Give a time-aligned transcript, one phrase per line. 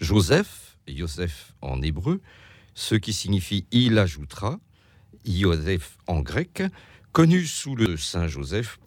[0.00, 2.22] Joseph, Yosef en hébreu,
[2.74, 4.58] ce qui signifie il ajoutera,
[5.26, 6.62] Yosef en grec,
[7.12, 8.78] connu sous le Saint Joseph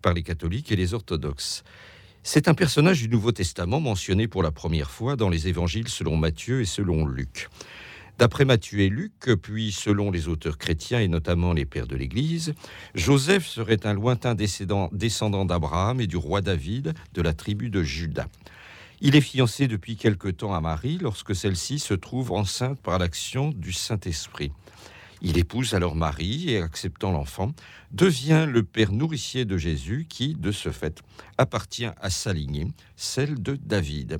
[0.00, 1.62] par les catholiques et les orthodoxes.
[2.22, 6.16] C'est un personnage du Nouveau Testament mentionné pour la première fois dans les évangiles selon
[6.16, 7.48] Matthieu et selon Luc.
[8.18, 12.54] D'après Matthieu et Luc, puis selon les auteurs chrétiens et notamment les pères de l'Église,
[12.94, 18.28] Joseph serait un lointain descendant d'Abraham et du roi David de la tribu de Juda.
[19.04, 23.48] Il est fiancé depuis quelque temps à Marie lorsque celle-ci se trouve enceinte par l'action
[23.48, 24.52] du Saint-Esprit.
[25.22, 27.52] Il épouse alors Marie et, acceptant l'enfant,
[27.90, 31.02] devient le père nourricier de Jésus qui, de ce fait,
[31.36, 34.18] appartient à sa lignée, celle de David.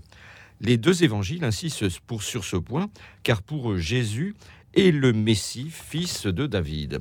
[0.61, 2.91] Les deux évangiles insistent sur ce point,
[3.23, 4.35] car pour eux, Jésus
[4.75, 6.99] est le Messie, fils de David.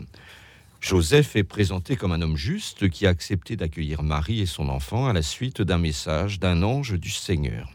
[0.82, 5.08] Joseph est présenté comme un homme juste qui a accepté d'accueillir Marie et son enfant
[5.08, 7.72] à la suite d'un message d'un ange du Seigneur.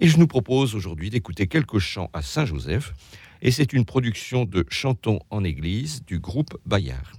[0.00, 2.92] Et je nous propose aujourd'hui d'écouter quelques chants à Saint Joseph,
[3.40, 7.12] et c'est une production de Chantons en Église du groupe Bayard.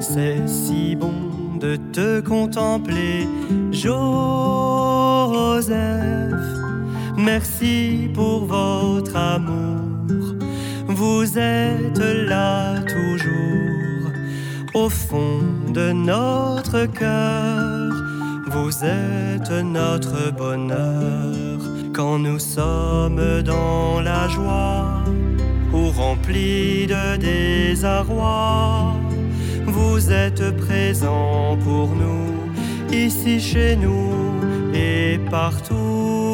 [0.00, 3.26] C'est si bon de te contempler,
[3.70, 4.02] Joseph.
[7.16, 10.34] Merci pour votre amour.
[10.88, 14.12] Vous êtes là toujours,
[14.74, 15.40] au fond
[15.72, 17.92] de notre cœur.
[18.50, 21.51] Vous êtes notre bonheur
[21.92, 25.04] quand nous sommes dans la joie
[25.72, 28.94] ou rempli de désarroi.
[29.66, 32.50] Vous êtes présent pour nous,
[32.92, 34.12] ici chez nous
[34.74, 36.31] et partout.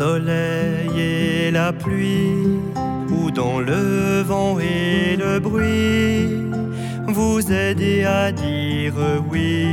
[0.00, 2.58] Soleil et la pluie,
[3.10, 6.26] ou dans le vent et le bruit,
[7.06, 8.94] vous aidez à dire
[9.30, 9.66] oui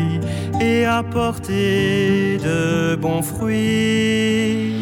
[0.60, 4.76] et à porter de bons fruits.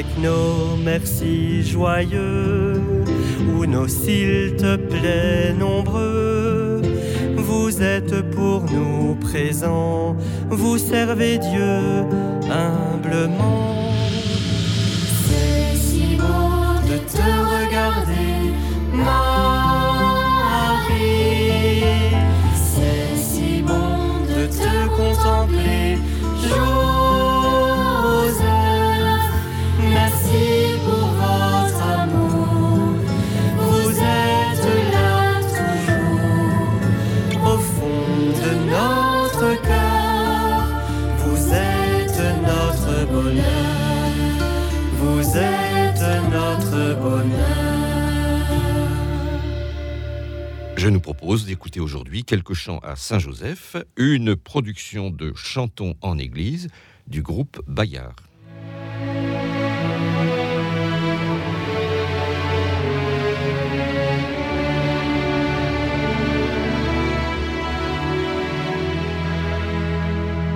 [0.00, 2.80] Avec nos merci joyeux,
[3.54, 6.80] ou nos s'il te plaît nombreux,
[7.36, 10.16] vous êtes pour nous présent,
[10.48, 12.06] vous servez Dieu
[12.50, 13.79] humblement.
[52.30, 56.68] Quelques chants à Saint-Joseph, une production de Chantons en Église
[57.08, 58.14] du groupe Bayard.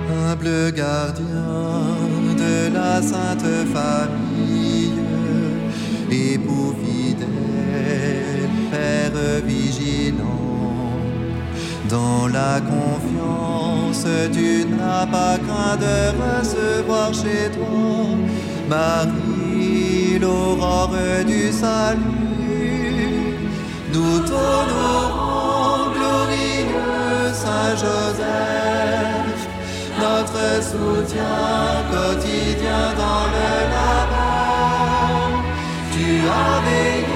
[0.09, 1.25] humble gardien
[2.37, 4.93] de la sainte famille,
[6.09, 10.44] époux fidèle, père vigilant,
[11.89, 17.65] dans la confiance tu n'as pas craint de recevoir chez toi
[18.69, 20.95] Marie, l'aurore
[21.27, 21.99] du salut.
[23.93, 29.47] Nous t'honorons, glorieux Saint Joseph,
[29.99, 31.37] notre soutien
[31.91, 35.43] quotidien dans le labeur.
[35.93, 37.14] Tu as veillé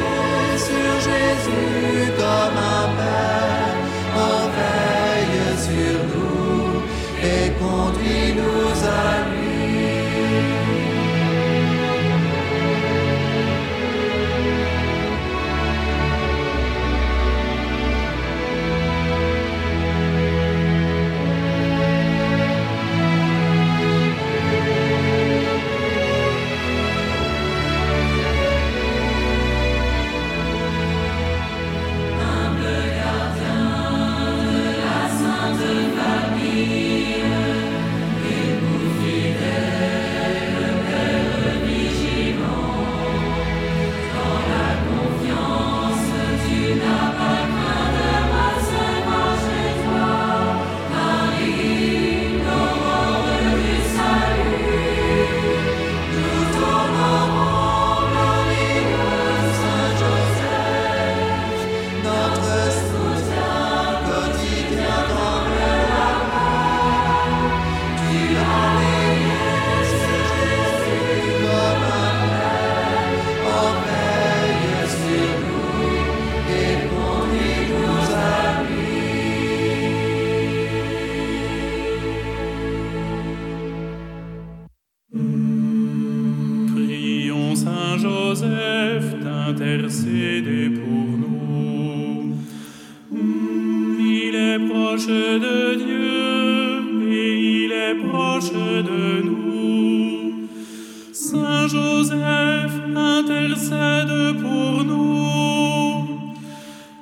[103.60, 106.08] intercède pour nous.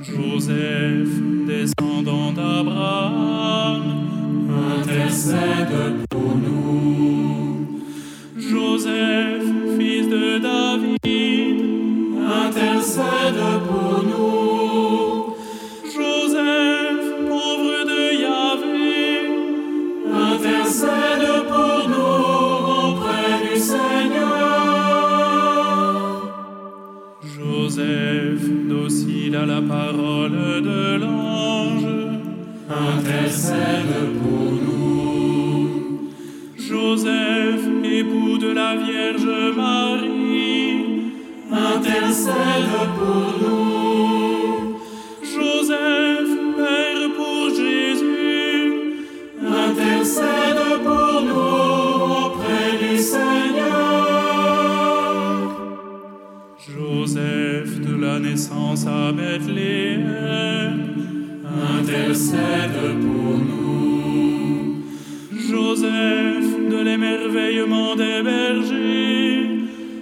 [0.00, 1.14] Joseph,
[1.46, 2.97] descendant d'Abraham,
[36.68, 41.12] Joseph, époux de la Vierge Marie,
[41.50, 42.34] intercède
[42.98, 44.76] pour nous.
[45.22, 46.28] Joseph,
[46.58, 49.06] Père pour Jésus,
[49.46, 54.18] intercède pour nous auprès du Seigneur.
[56.58, 60.04] Joseph de la naissance à Bethléem,
[61.80, 63.58] intercède pour nous.
[65.48, 69.48] Joseph de l'émerveillement des bergers,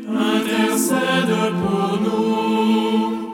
[0.08, 3.28] intercède pour nous.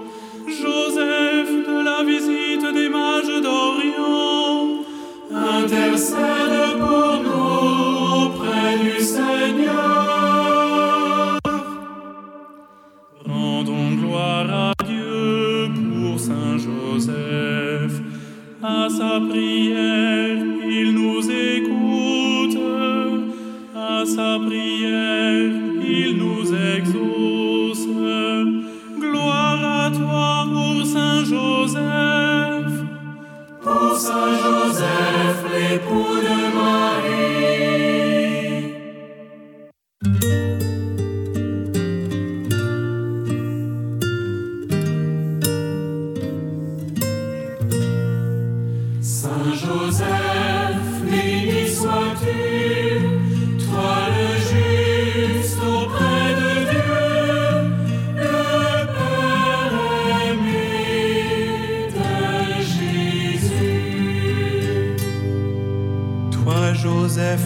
[0.47, 4.85] Joseph de la visite des mages d'Orient,
[5.31, 7.12] intercède pour nous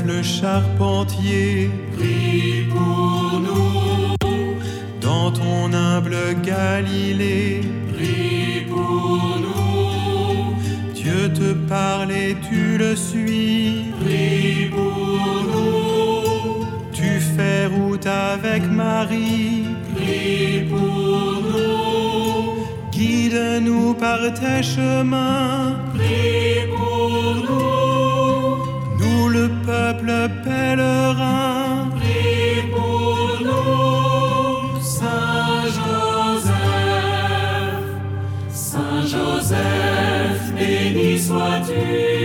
[0.04, 4.14] Le charpentier, prie pour nous.
[5.00, 10.92] Dans ton humble Galilée, prie pour nous.
[10.94, 16.66] Dieu te parle et tu le suis, prie pour nous.
[16.92, 22.54] Tu fais route avec Marie, prie pour nous.
[22.92, 25.85] Guide-nous par tes chemins.
[38.76, 42.15] Saint Joseph, béni sois-tu.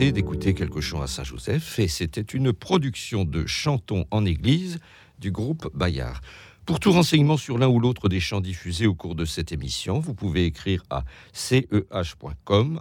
[0.00, 4.78] D'écouter quelques chants à Saint-Joseph et c'était une production de chantons en église
[5.18, 6.22] du groupe Bayard.
[6.64, 10.00] Pour tout renseignement sur l'un ou l'autre des chants diffusés au cours de cette émission,
[10.00, 12.80] vous pouvez écrire à ceh.com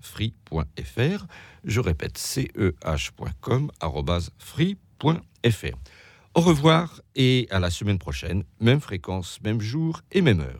[0.00, 1.26] free.fr.
[1.64, 3.70] Je répète ceh.com
[4.38, 5.76] free.fr.
[6.34, 10.54] Au revoir et à la semaine prochaine, même fréquence, même jour et même heure.